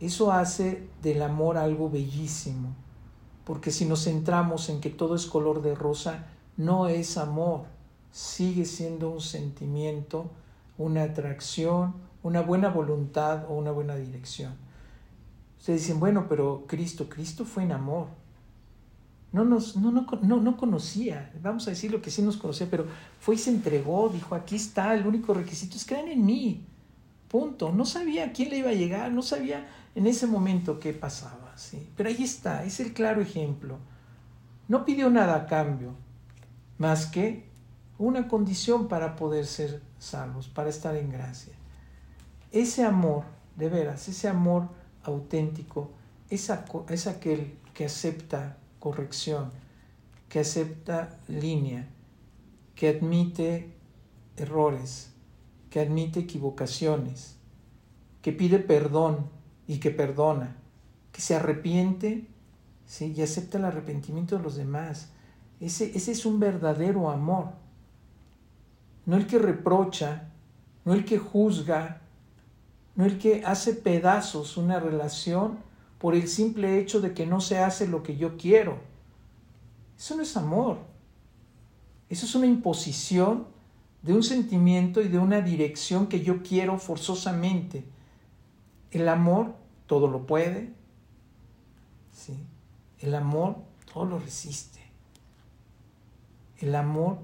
[0.00, 2.74] Eso hace del amor algo bellísimo,
[3.44, 6.26] porque si nos centramos en que todo es color de rosa,
[6.56, 7.64] no es amor,
[8.10, 10.30] sigue siendo un sentimiento,
[10.76, 14.54] una atracción, una buena voluntad o una buena dirección.
[15.58, 18.08] Ustedes dicen, bueno, pero Cristo, Cristo fue en amor.
[19.32, 22.84] No, nos, no, no, no, conocía, vamos a decir lo que sí nos conocía, pero
[23.18, 26.66] fue y se entregó, dijo, aquí está, el único requisito es crean en mí.
[27.28, 27.72] Punto.
[27.72, 31.56] No sabía a quién le iba a llegar, no sabía en ese momento qué pasaba.
[31.56, 31.88] ¿sí?
[31.96, 33.78] Pero ahí está, es el claro ejemplo.
[34.68, 35.94] No pidió nada a cambio,
[36.76, 37.46] más que
[37.98, 41.54] una condición para poder ser salvos, para estar en gracia.
[42.52, 43.24] Ese amor,
[43.56, 44.68] de veras, ese amor
[45.04, 45.90] auténtico,
[46.28, 49.50] es, aquel que acepta corrección,
[50.28, 51.88] que acepta línea,
[52.74, 53.72] que admite
[54.36, 55.12] errores,
[55.70, 57.36] que admite equivocaciones,
[58.20, 59.30] que pide perdón
[59.66, 60.56] y que perdona,
[61.10, 62.26] que se arrepiente
[62.86, 63.14] ¿sí?
[63.16, 65.08] y acepta el arrepentimiento de los demás.
[65.58, 67.52] Ese, ese es un verdadero amor.
[69.06, 70.30] No el que reprocha,
[70.84, 72.01] no el que juzga,
[72.94, 75.58] no el que hace pedazos una relación
[75.98, 78.78] por el simple hecho de que no se hace lo que yo quiero.
[79.98, 80.78] Eso no es amor.
[82.08, 83.46] Eso es una imposición
[84.02, 87.84] de un sentimiento y de una dirección que yo quiero forzosamente.
[88.90, 89.54] El amor
[89.86, 90.72] todo lo puede.
[92.12, 92.36] ¿sí?
[92.98, 93.56] El amor
[93.92, 94.80] todo lo resiste.
[96.58, 97.18] El amor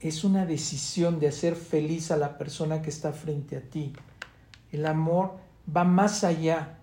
[0.00, 3.92] es una decisión de hacer feliz a la persona que está frente a ti.
[4.74, 5.36] El amor
[5.74, 6.78] va más allá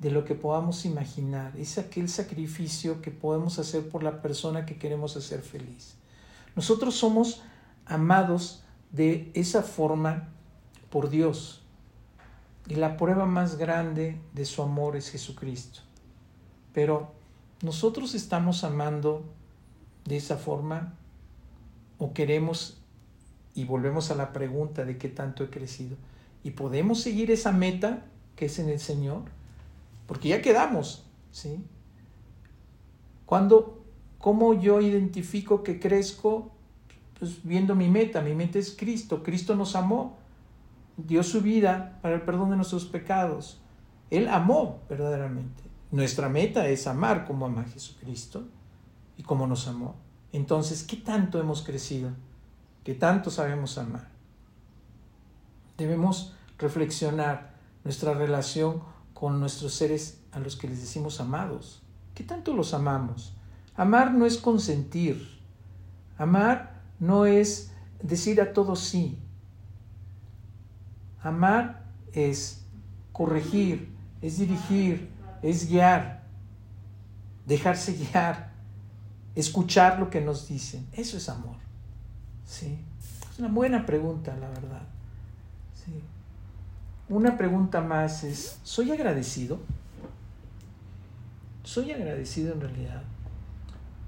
[0.00, 1.56] de lo que podamos imaginar.
[1.56, 5.94] Es aquel sacrificio que podemos hacer por la persona que queremos hacer feliz.
[6.56, 7.44] Nosotros somos
[7.86, 10.30] amados de esa forma
[10.90, 11.62] por Dios.
[12.66, 15.78] Y la prueba más grande de su amor es Jesucristo.
[16.74, 17.12] Pero
[17.62, 19.22] nosotros estamos amando
[20.06, 20.94] de esa forma
[21.98, 22.80] o queremos,
[23.54, 25.96] y volvemos a la pregunta de qué tanto he crecido,
[26.42, 28.04] y podemos seguir esa meta
[28.36, 29.22] que es en el Señor,
[30.06, 31.64] porque ya quedamos, ¿sí?
[33.26, 33.84] Cuando,
[34.18, 36.50] ¿cómo yo identifico que crezco?
[37.18, 40.18] Pues viendo mi meta, mi meta es Cristo, Cristo nos amó,
[40.96, 43.60] dio su vida para el perdón de nuestros pecados,
[44.10, 45.62] Él amó verdaderamente.
[45.90, 48.44] Nuestra meta es amar como ama Jesucristo
[49.16, 49.94] y como nos amó.
[50.32, 52.10] Entonces, ¿qué tanto hemos crecido?
[52.82, 54.11] ¿Qué tanto sabemos amar?
[55.76, 57.54] Debemos reflexionar
[57.84, 58.82] nuestra relación
[59.14, 61.82] con nuestros seres a los que les decimos amados.
[62.14, 63.34] ¿Qué tanto los amamos?
[63.74, 65.40] Amar no es consentir.
[66.18, 69.18] Amar no es decir a todos sí.
[71.22, 72.64] Amar es
[73.12, 75.10] corregir, es dirigir,
[75.42, 76.24] es guiar,
[77.46, 78.52] dejarse guiar,
[79.34, 80.86] escuchar lo que nos dicen.
[80.92, 81.56] Eso es amor.
[82.44, 82.78] ¿Sí?
[83.30, 84.82] Es una buena pregunta, la verdad.
[85.84, 85.92] ¿Sí?
[87.08, 89.58] Una pregunta más es, ¿soy agradecido?
[91.64, 93.02] ¿Soy agradecido en realidad?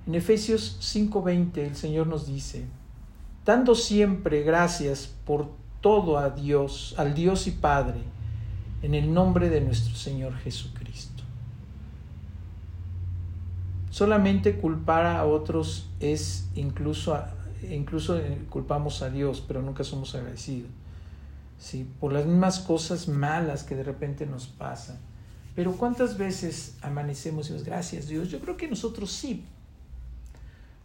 [0.06, 2.66] En Efesios 5:20 el Señor nos dice,
[3.44, 8.00] dando siempre gracias por todo a Dios, al Dios y Padre,
[8.82, 11.22] en el nombre de nuestro Señor Jesucristo.
[13.90, 17.16] Solamente culpar a otros es incluso,
[17.70, 20.70] incluso culpamos a Dios, pero nunca somos agradecidos.
[21.58, 21.88] ¿Sí?
[22.00, 24.98] Por las mismas cosas malas que de repente nos pasan.
[25.54, 28.28] Pero ¿cuántas veces amanecemos y decimos, gracias Dios?
[28.28, 29.44] Yo creo que nosotros sí.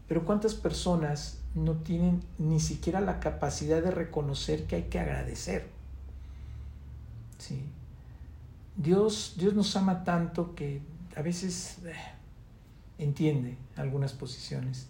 [0.07, 5.67] Pero ¿cuántas personas no tienen ni siquiera la capacidad de reconocer que hay que agradecer?
[7.37, 7.63] ¿Sí?
[8.75, 10.81] Dios, Dios nos ama tanto que
[11.15, 11.77] a veces...
[11.85, 11.93] Eh,
[12.99, 14.87] entiende algunas posiciones.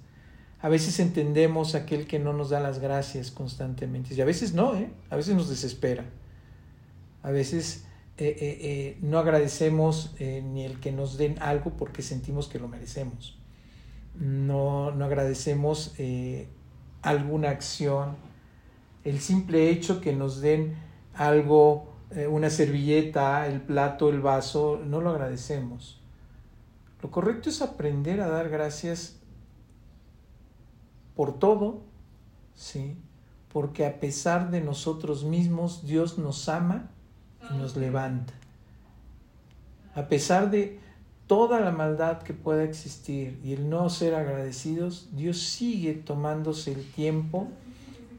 [0.61, 4.13] A veces entendemos aquel que no nos da las gracias constantemente.
[4.13, 4.89] Y a veces no, ¿eh?
[5.09, 6.05] A veces nos desespera.
[7.23, 7.85] A veces
[8.17, 13.37] eh, eh, no agradecemos ni el que nos den algo porque sentimos que lo merecemos.
[14.15, 15.95] No, no agradecemos
[17.01, 18.17] alguna acción.
[19.05, 20.75] El simple hecho que nos den
[21.13, 21.93] algo,
[22.29, 25.99] una servilleta, el plato, el vaso, no lo agradecemos
[27.01, 29.18] lo correcto es aprender a dar gracias
[31.19, 31.82] por todo,
[32.55, 32.95] ¿sí?
[33.51, 36.91] Porque a pesar de nosotros mismos, Dios nos ama
[37.51, 38.32] y nos levanta.
[39.95, 40.79] A pesar de
[41.27, 46.89] toda la maldad que pueda existir y el no ser agradecidos, Dios sigue tomándose el
[46.89, 47.49] tiempo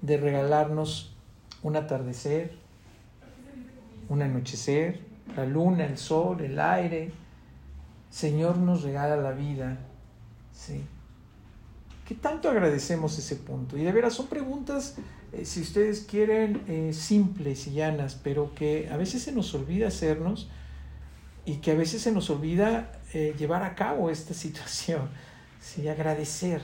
[0.03, 1.17] de regalarnos
[1.63, 2.53] un atardecer,
[4.11, 5.01] un anochecer,
[5.35, 7.13] la luna, el sol, el aire,
[8.11, 9.79] Señor nos regala la vida.
[10.53, 10.85] ¿sí?
[12.11, 13.79] ¿Qué tanto agradecemos ese punto?
[13.79, 14.96] Y de veras son preguntas,
[15.33, 19.87] eh, si ustedes quieren, eh, simples y llanas, pero que a veces se nos olvida
[19.87, 20.49] hacernos
[21.44, 25.09] y que a veces se nos olvida eh, llevar a cabo esta situación.
[25.61, 25.87] ¿sí?
[25.87, 26.62] Agradecer.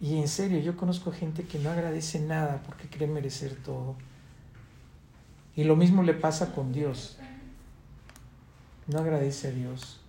[0.00, 3.94] Y en serio, yo conozco gente que no agradece nada porque cree merecer todo.
[5.54, 7.18] Y lo mismo le pasa con Dios.
[8.88, 9.99] No agradece a Dios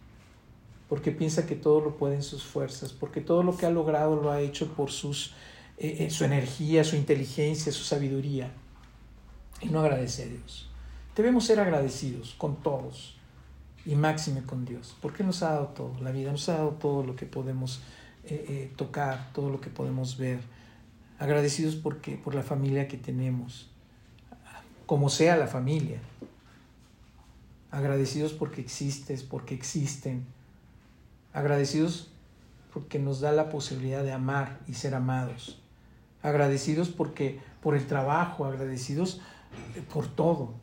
[0.91, 4.17] porque piensa que todo lo puede en sus fuerzas, porque todo lo que ha logrado
[4.17, 5.33] lo ha hecho por sus,
[5.77, 8.51] eh, eh, su energía, su inteligencia, su sabiduría.
[9.61, 10.69] Y no agradece a Dios.
[11.15, 13.15] Debemos ser agradecidos con todos
[13.85, 17.05] y máxime con Dios, porque nos ha dado todo, la vida nos ha dado todo
[17.05, 17.79] lo que podemos
[18.25, 20.41] eh, tocar, todo lo que podemos ver.
[21.19, 23.69] Agradecidos porque, por la familia que tenemos,
[24.85, 26.01] como sea la familia.
[27.71, 30.25] Agradecidos porque existes, porque existen
[31.33, 32.11] agradecidos
[32.73, 35.61] porque nos da la posibilidad de amar y ser amados,
[36.21, 39.21] agradecidos porque por el trabajo, agradecidos
[39.75, 40.53] eh, por todo.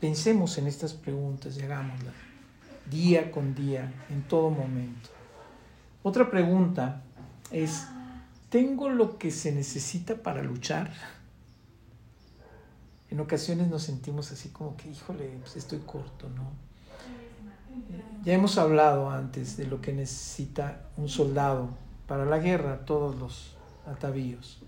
[0.00, 2.14] Pensemos en estas preguntas y hagámoslas.
[2.90, 5.10] día con día, en todo momento.
[6.02, 7.02] Otra pregunta
[7.52, 7.86] es,
[8.48, 10.92] ¿tengo lo que se necesita para luchar?
[13.10, 16.71] En ocasiones nos sentimos así como que, híjole, pues estoy corto, ¿no?
[18.24, 21.70] Ya hemos hablado antes de lo que necesita un soldado
[22.06, 23.56] para la guerra, todos los
[23.86, 24.62] atavíos,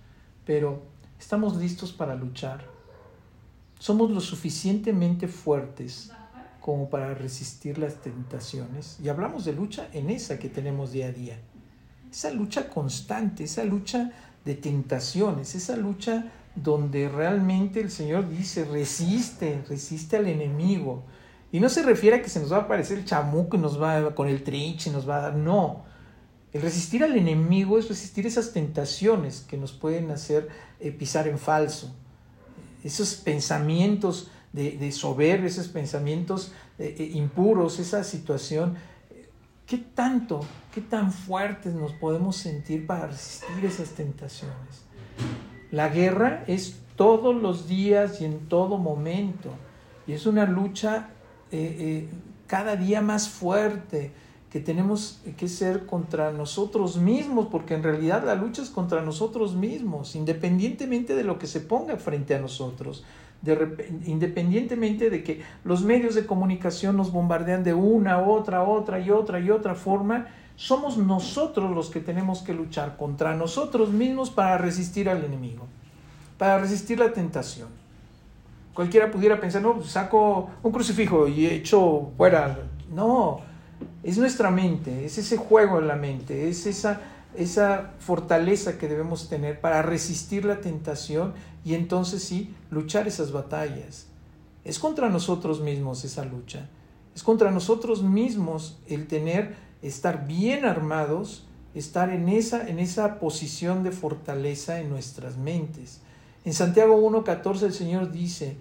[0.45, 0.83] pero
[1.19, 2.65] ¿estamos listos para luchar?
[3.79, 6.11] ¿Somos lo suficientemente fuertes
[6.61, 8.99] como para resistir las tentaciones?
[9.03, 11.39] Y hablamos de lucha en esa que tenemos día a día.
[12.11, 14.11] Esa lucha constante, esa lucha
[14.45, 21.03] de tentaciones, esa lucha donde realmente el Señor dice, resiste, resiste al enemigo.
[21.55, 23.81] Y no se refiere a que se nos va a aparecer el chamuco y nos
[23.81, 25.85] va con el trinche nos va a dar, no.
[26.53, 30.49] El resistir al enemigo es resistir esas tentaciones que nos pueden hacer
[30.81, 31.95] eh, pisar en falso.
[32.83, 36.51] Esos pensamientos de, soberbia, esos pensamientos
[36.81, 38.75] eh, eh, impuros, esa situación.
[39.65, 40.41] ¿Qué tanto,
[40.75, 44.83] qué tan fuertes nos podemos sentir para resistir esas tentaciones?
[45.71, 49.51] La guerra es todos los días y en todo momento.
[50.09, 51.11] Y es una lucha
[51.55, 52.09] eh, eh,
[52.49, 54.11] cada día más fuerte
[54.51, 59.55] que tenemos que ser contra nosotros mismos, porque en realidad la lucha es contra nosotros
[59.55, 63.05] mismos, independientemente de lo que se ponga frente a nosotros,
[64.05, 69.39] independientemente de que los medios de comunicación nos bombardean de una, otra, otra y otra
[69.39, 70.27] y otra forma,
[70.57, 75.67] somos nosotros los que tenemos que luchar contra nosotros mismos para resistir al enemigo,
[76.37, 77.84] para resistir la tentación.
[78.75, 82.59] Cualquiera pudiera pensar, no, pues saco un crucifijo y echo fuera.
[82.93, 83.41] No,
[84.03, 87.01] es nuestra mente, es ese juego en la mente, es esa,
[87.37, 94.09] esa fortaleza que debemos tener para resistir la tentación y entonces sí, luchar esas batallas.
[94.65, 96.69] Es contra nosotros mismos esa lucha.
[97.15, 103.85] Es contra nosotros mismos el tener estar bien armados, estar en esa, en esa posición
[103.85, 106.01] de fortaleza en nuestras mentes.
[106.45, 108.57] En Santiago 1.14 el Señor dice,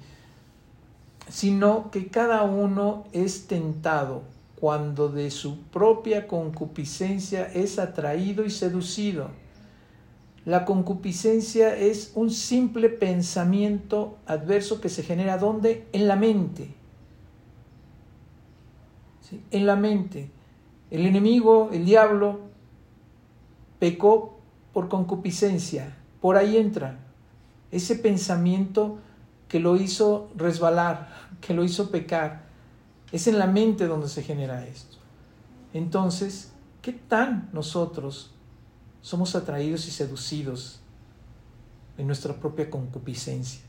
[1.28, 4.24] sino que cada uno es tentado
[4.60, 9.32] cuando de su propia concupiscencia es atraído y seducido.
[10.46, 15.86] La concupiscencia es un simple pensamiento adverso que se genera ¿dónde?
[15.92, 16.74] En la mente.
[19.52, 20.32] En la mente.
[20.92, 22.40] El enemigo, el diablo,
[23.80, 24.38] pecó
[24.72, 25.98] por concupiscencia.
[26.22, 27.03] Por ahí entra
[27.74, 29.00] ese pensamiento
[29.48, 31.10] que lo hizo resbalar,
[31.42, 32.44] que lo hizo pecar.
[33.12, 34.98] Es en la mente donde se genera esto.
[35.74, 36.52] Entonces,
[36.82, 38.32] ¿qué tan nosotros
[39.02, 40.80] somos atraídos y seducidos
[41.98, 43.62] en nuestra propia concupiscencia?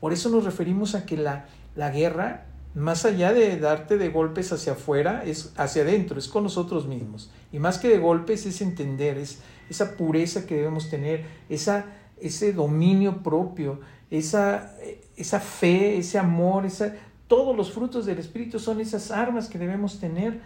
[0.00, 4.52] Por eso nos referimos a que la, la guerra más allá de darte de golpes
[4.52, 7.30] hacia afuera, es hacia adentro, es con nosotros mismos.
[7.52, 11.86] Y más que de golpes es entender, es esa pureza que debemos tener, esa,
[12.20, 14.74] ese dominio propio, esa,
[15.16, 16.94] esa fe, ese amor, esa,
[17.26, 20.40] todos los frutos del Espíritu son esas armas que debemos tener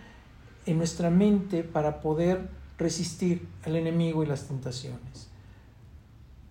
[0.66, 2.49] en nuestra mente para poder
[2.79, 5.29] resistir al enemigo y las tentaciones.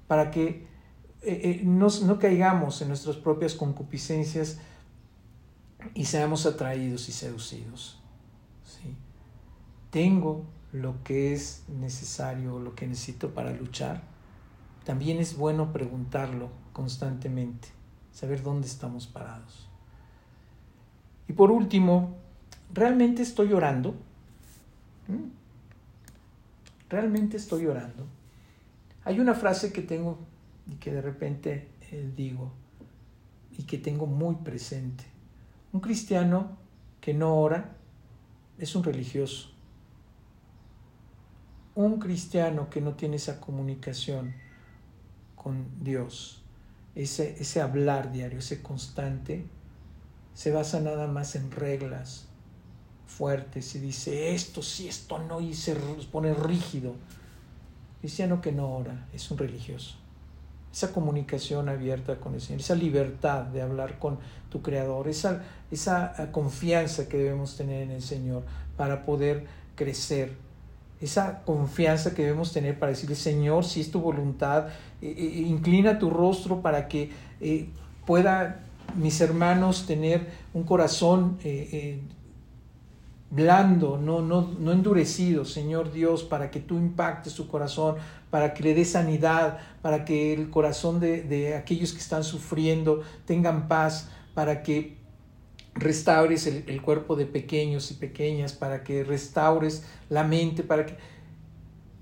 [0.07, 0.67] Para que
[1.21, 4.59] eh, eh, no, no caigamos en nuestras propias concupiscencias,
[5.93, 7.99] y seamos atraídos y seducidos.
[8.65, 8.95] ¿sí?
[9.89, 14.03] Tengo lo que es necesario, lo que necesito para luchar.
[14.83, 17.67] También es bueno preguntarlo constantemente,
[18.11, 19.67] saber dónde estamos parados.
[21.27, 22.17] Y por último,
[22.73, 23.91] ¿realmente estoy orando?
[25.07, 25.29] ¿Mm?
[26.89, 28.05] ¿Realmente estoy orando?
[29.05, 30.17] Hay una frase que tengo
[30.67, 32.51] y que de repente eh, digo
[33.57, 35.03] y que tengo muy presente.
[35.73, 36.57] Un cristiano
[36.99, 37.75] que no ora
[38.57, 39.51] es un religioso.
[41.75, 44.33] Un cristiano que no tiene esa comunicación
[45.41, 46.43] con Dios,
[46.95, 49.45] ese, ese hablar diario, ese constante,
[50.33, 52.27] se basa nada más en reglas
[53.07, 55.75] fuertes y dice esto sí, esto no, y se
[56.11, 56.95] pone rígido.
[57.99, 60.01] Cristiano que no ora es un religioso
[60.71, 64.19] esa comunicación abierta con el Señor, esa libertad de hablar con
[64.49, 68.43] tu Creador, esa, esa eh, confianza que debemos tener en el Señor
[68.77, 70.33] para poder crecer,
[71.01, 74.67] esa confianza que debemos tener para decirle, Señor, si es tu voluntad,
[75.01, 77.09] eh, eh, inclina tu rostro para que
[78.05, 78.59] pueda
[78.95, 81.37] mis hermanos tener un corazón
[83.31, 87.95] blando, no, no, no endurecido, Señor Dios, para que tú impactes su corazón,
[88.29, 93.69] para que le dé sanidad, para que el corazón de, aquellos que están sufriendo tengan
[93.69, 94.97] paz, para que
[95.73, 100.95] restaures el, cuerpo de pequeños y pequeñas, para que restaures la mente, para que...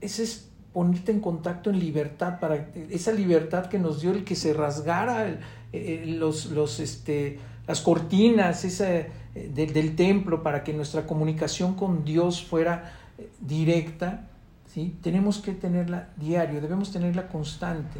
[0.01, 4.35] Ese es ponerte en contacto en libertad, para esa libertad que nos dio el que
[4.35, 5.39] se rasgara
[6.05, 12.43] los, los, este, las cortinas esa, eh, del templo para que nuestra comunicación con Dios
[12.43, 14.27] fuera eh, directa,
[14.65, 14.95] ¿sí?
[15.01, 17.99] tenemos que tenerla diario, debemos tenerla constante.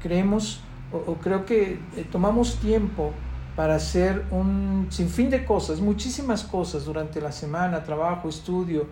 [0.00, 0.60] Creemos
[0.92, 3.12] o, creo que eh, tomamos tiempo
[3.56, 8.86] para hacer un sinfín de cosas, muchísimas cosas durante la semana, trabajo, estudio,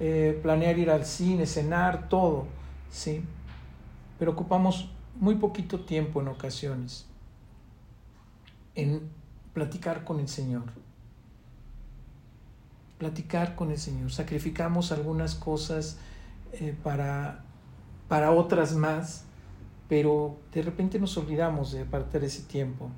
[0.00, 2.46] eh, planear ir al cine, cenar, todo,
[2.90, 3.22] ¿sí?
[4.18, 7.06] Pero ocupamos muy poquito tiempo en ocasiones
[8.76, 9.08] en
[9.52, 10.64] platicar con el Señor.
[12.98, 14.12] Platicar con el Señor.
[14.12, 15.98] Sacrificamos algunas cosas
[16.52, 17.44] eh, para,
[18.08, 19.24] para otras más,
[19.88, 22.90] pero de repente nos olvidamos de apartar ese tiempo.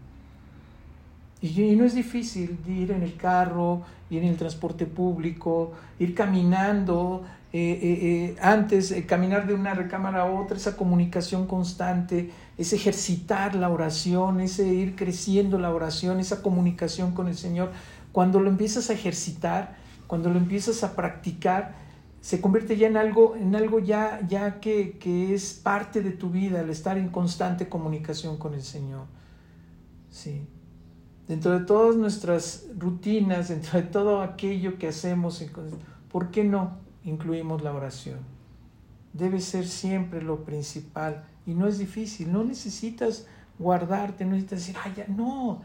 [1.41, 7.25] Y, no es difícil ir en el carro, ir en el transporte público, ir caminando,
[7.53, 13.55] eh, eh, eh, antes caminar de una recámara a otra, esa comunicación constante, es ejercitar
[13.55, 17.71] la oración, ese ir creciendo la oración, esa comunicación con el Señor.
[18.11, 19.77] Cuando lo empiezas a ejercitar,
[20.09, 21.77] cuando lo empiezas a practicar,
[22.21, 26.31] se convierte ya en algo, en algo ya, ya que, que es parte de tu
[26.31, 29.07] vida, el estar en constante comunicación con el Señor.
[30.11, 30.49] Sí
[31.29, 35.45] dentro de todas nuestras rutinas, dentro de todo aquello que hacemos,
[36.11, 38.19] ¿por qué no incluimos la oración?
[39.13, 43.27] Debe ser siempre lo principal y no es difícil, no necesitas
[43.59, 45.61] guardarte, no necesitas decir, ay, ya, no,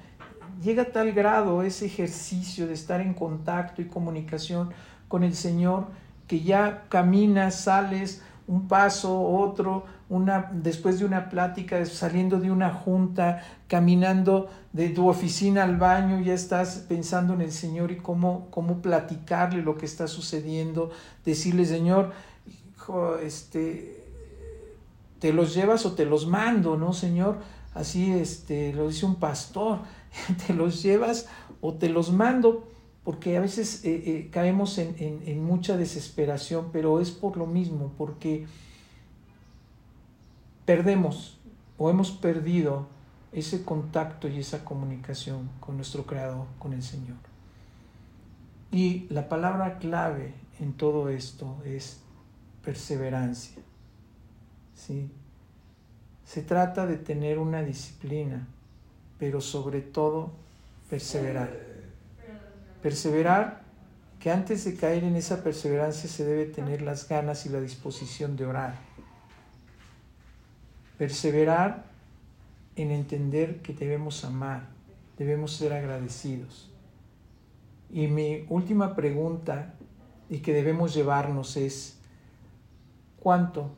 [0.61, 4.71] llega a tal grado ese ejercicio de estar en contacto y comunicación
[5.07, 5.87] con el Señor
[6.27, 12.73] que ya caminas, sales un paso, otro, una, después de una plática, saliendo de una
[12.73, 18.47] junta, caminando de tu oficina al baño, ya estás pensando en el Señor y cómo,
[18.49, 20.91] cómo platicarle lo que está sucediendo,
[21.25, 22.11] decirle, Señor,
[22.75, 24.03] hijo, este,
[25.19, 27.37] te los llevas o te los mando, ¿no, Señor?
[27.73, 29.79] Así este, lo dice un pastor,
[30.47, 31.27] te los llevas
[31.61, 32.67] o te los mando,
[33.03, 37.91] porque a veces eh, eh, caemos en, en, mucha desesperación, pero es por lo mismo,
[37.97, 38.45] porque
[40.65, 41.37] perdemos
[41.77, 42.87] o hemos perdido
[43.33, 47.17] ese contacto y esa comunicación con nuestro Creador, con el Señor.
[48.71, 51.99] Y la palabra clave en todo esto es
[52.63, 53.61] perseverancia.
[54.75, 55.11] ¿sí?
[56.23, 58.47] Se trata de tener una disciplina,
[59.19, 60.31] pero sobre todo
[60.89, 61.72] perseverar
[62.83, 63.63] Perseverar,
[64.19, 68.35] que antes de caer en esa perseverancia se debe tener las ganas y la disposición
[68.35, 68.75] de orar.
[70.97, 71.85] Perseverar
[72.75, 74.67] en entender que debemos amar,
[75.17, 76.69] debemos ser agradecidos.
[77.89, 79.75] Y mi última pregunta
[80.29, 81.97] y que debemos llevarnos es,
[83.19, 83.75] ¿cuánto,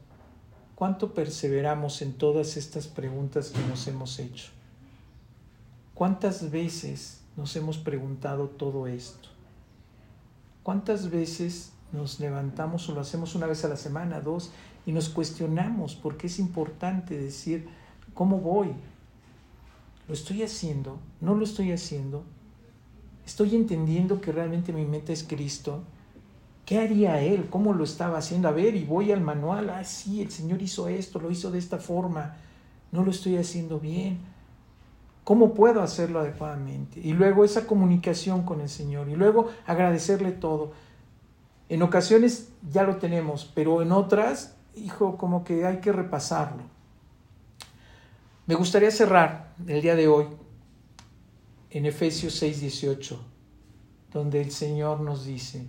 [0.74, 4.51] cuánto perseveramos en todas estas preguntas que nos hemos hecho?
[5.93, 9.29] ¿Cuántas veces nos hemos preguntado todo esto?
[10.63, 14.51] ¿Cuántas veces nos levantamos o lo hacemos una vez a la semana, dos,
[14.86, 17.67] y nos cuestionamos porque es importante decir,
[18.13, 18.73] ¿cómo voy?
[20.07, 20.99] ¿Lo estoy haciendo?
[21.21, 22.23] ¿No lo estoy haciendo?
[23.25, 25.83] ¿Estoy entendiendo que realmente mi meta es Cristo?
[26.65, 27.47] ¿Qué haría Él?
[27.49, 28.47] ¿Cómo lo estaba haciendo?
[28.47, 31.59] A ver, y voy al manual, ah, sí, el Señor hizo esto, lo hizo de
[31.59, 32.36] esta forma,
[32.91, 34.34] no lo estoy haciendo bien
[35.26, 36.99] ¿Cómo puedo hacerlo adecuadamente?
[37.03, 40.71] Y luego esa comunicación con el Señor y luego agradecerle todo.
[41.67, 46.61] En ocasiones ya lo tenemos, pero en otras, hijo, como que hay que repasarlo.
[48.45, 50.28] Me gustaría cerrar el día de hoy
[51.71, 53.17] en Efesios 6:18,
[54.13, 55.65] donde el Señor nos dice,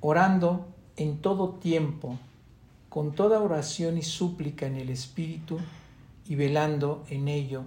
[0.00, 0.66] orando
[0.96, 2.18] en todo tiempo,
[2.90, 5.58] con toda oración y súplica en el Espíritu,
[6.28, 7.64] y velando en ello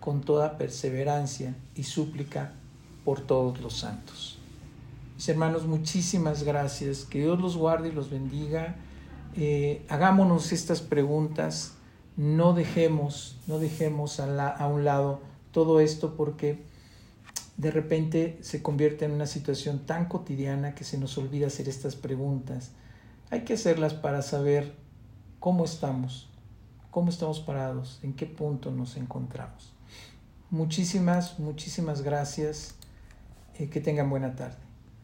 [0.00, 2.52] con toda perseverancia y súplica
[3.04, 4.38] por todos los santos.
[5.16, 7.04] Mis hermanos, muchísimas gracias.
[7.04, 8.76] Que Dios los guarde y los bendiga.
[9.34, 11.72] Eh, hagámonos estas preguntas.
[12.16, 15.20] No dejemos, no dejemos a, a un lado
[15.52, 16.62] todo esto porque
[17.56, 21.96] de repente se convierte en una situación tan cotidiana que se nos olvida hacer estas
[21.96, 22.72] preguntas.
[23.30, 24.74] Hay que hacerlas para saber
[25.40, 26.28] cómo estamos,
[26.96, 29.74] cómo estamos parados, en qué punto nos encontramos.
[30.48, 32.74] Muchísimas, muchísimas gracias.
[33.58, 34.65] Eh, que tengan buena tarde.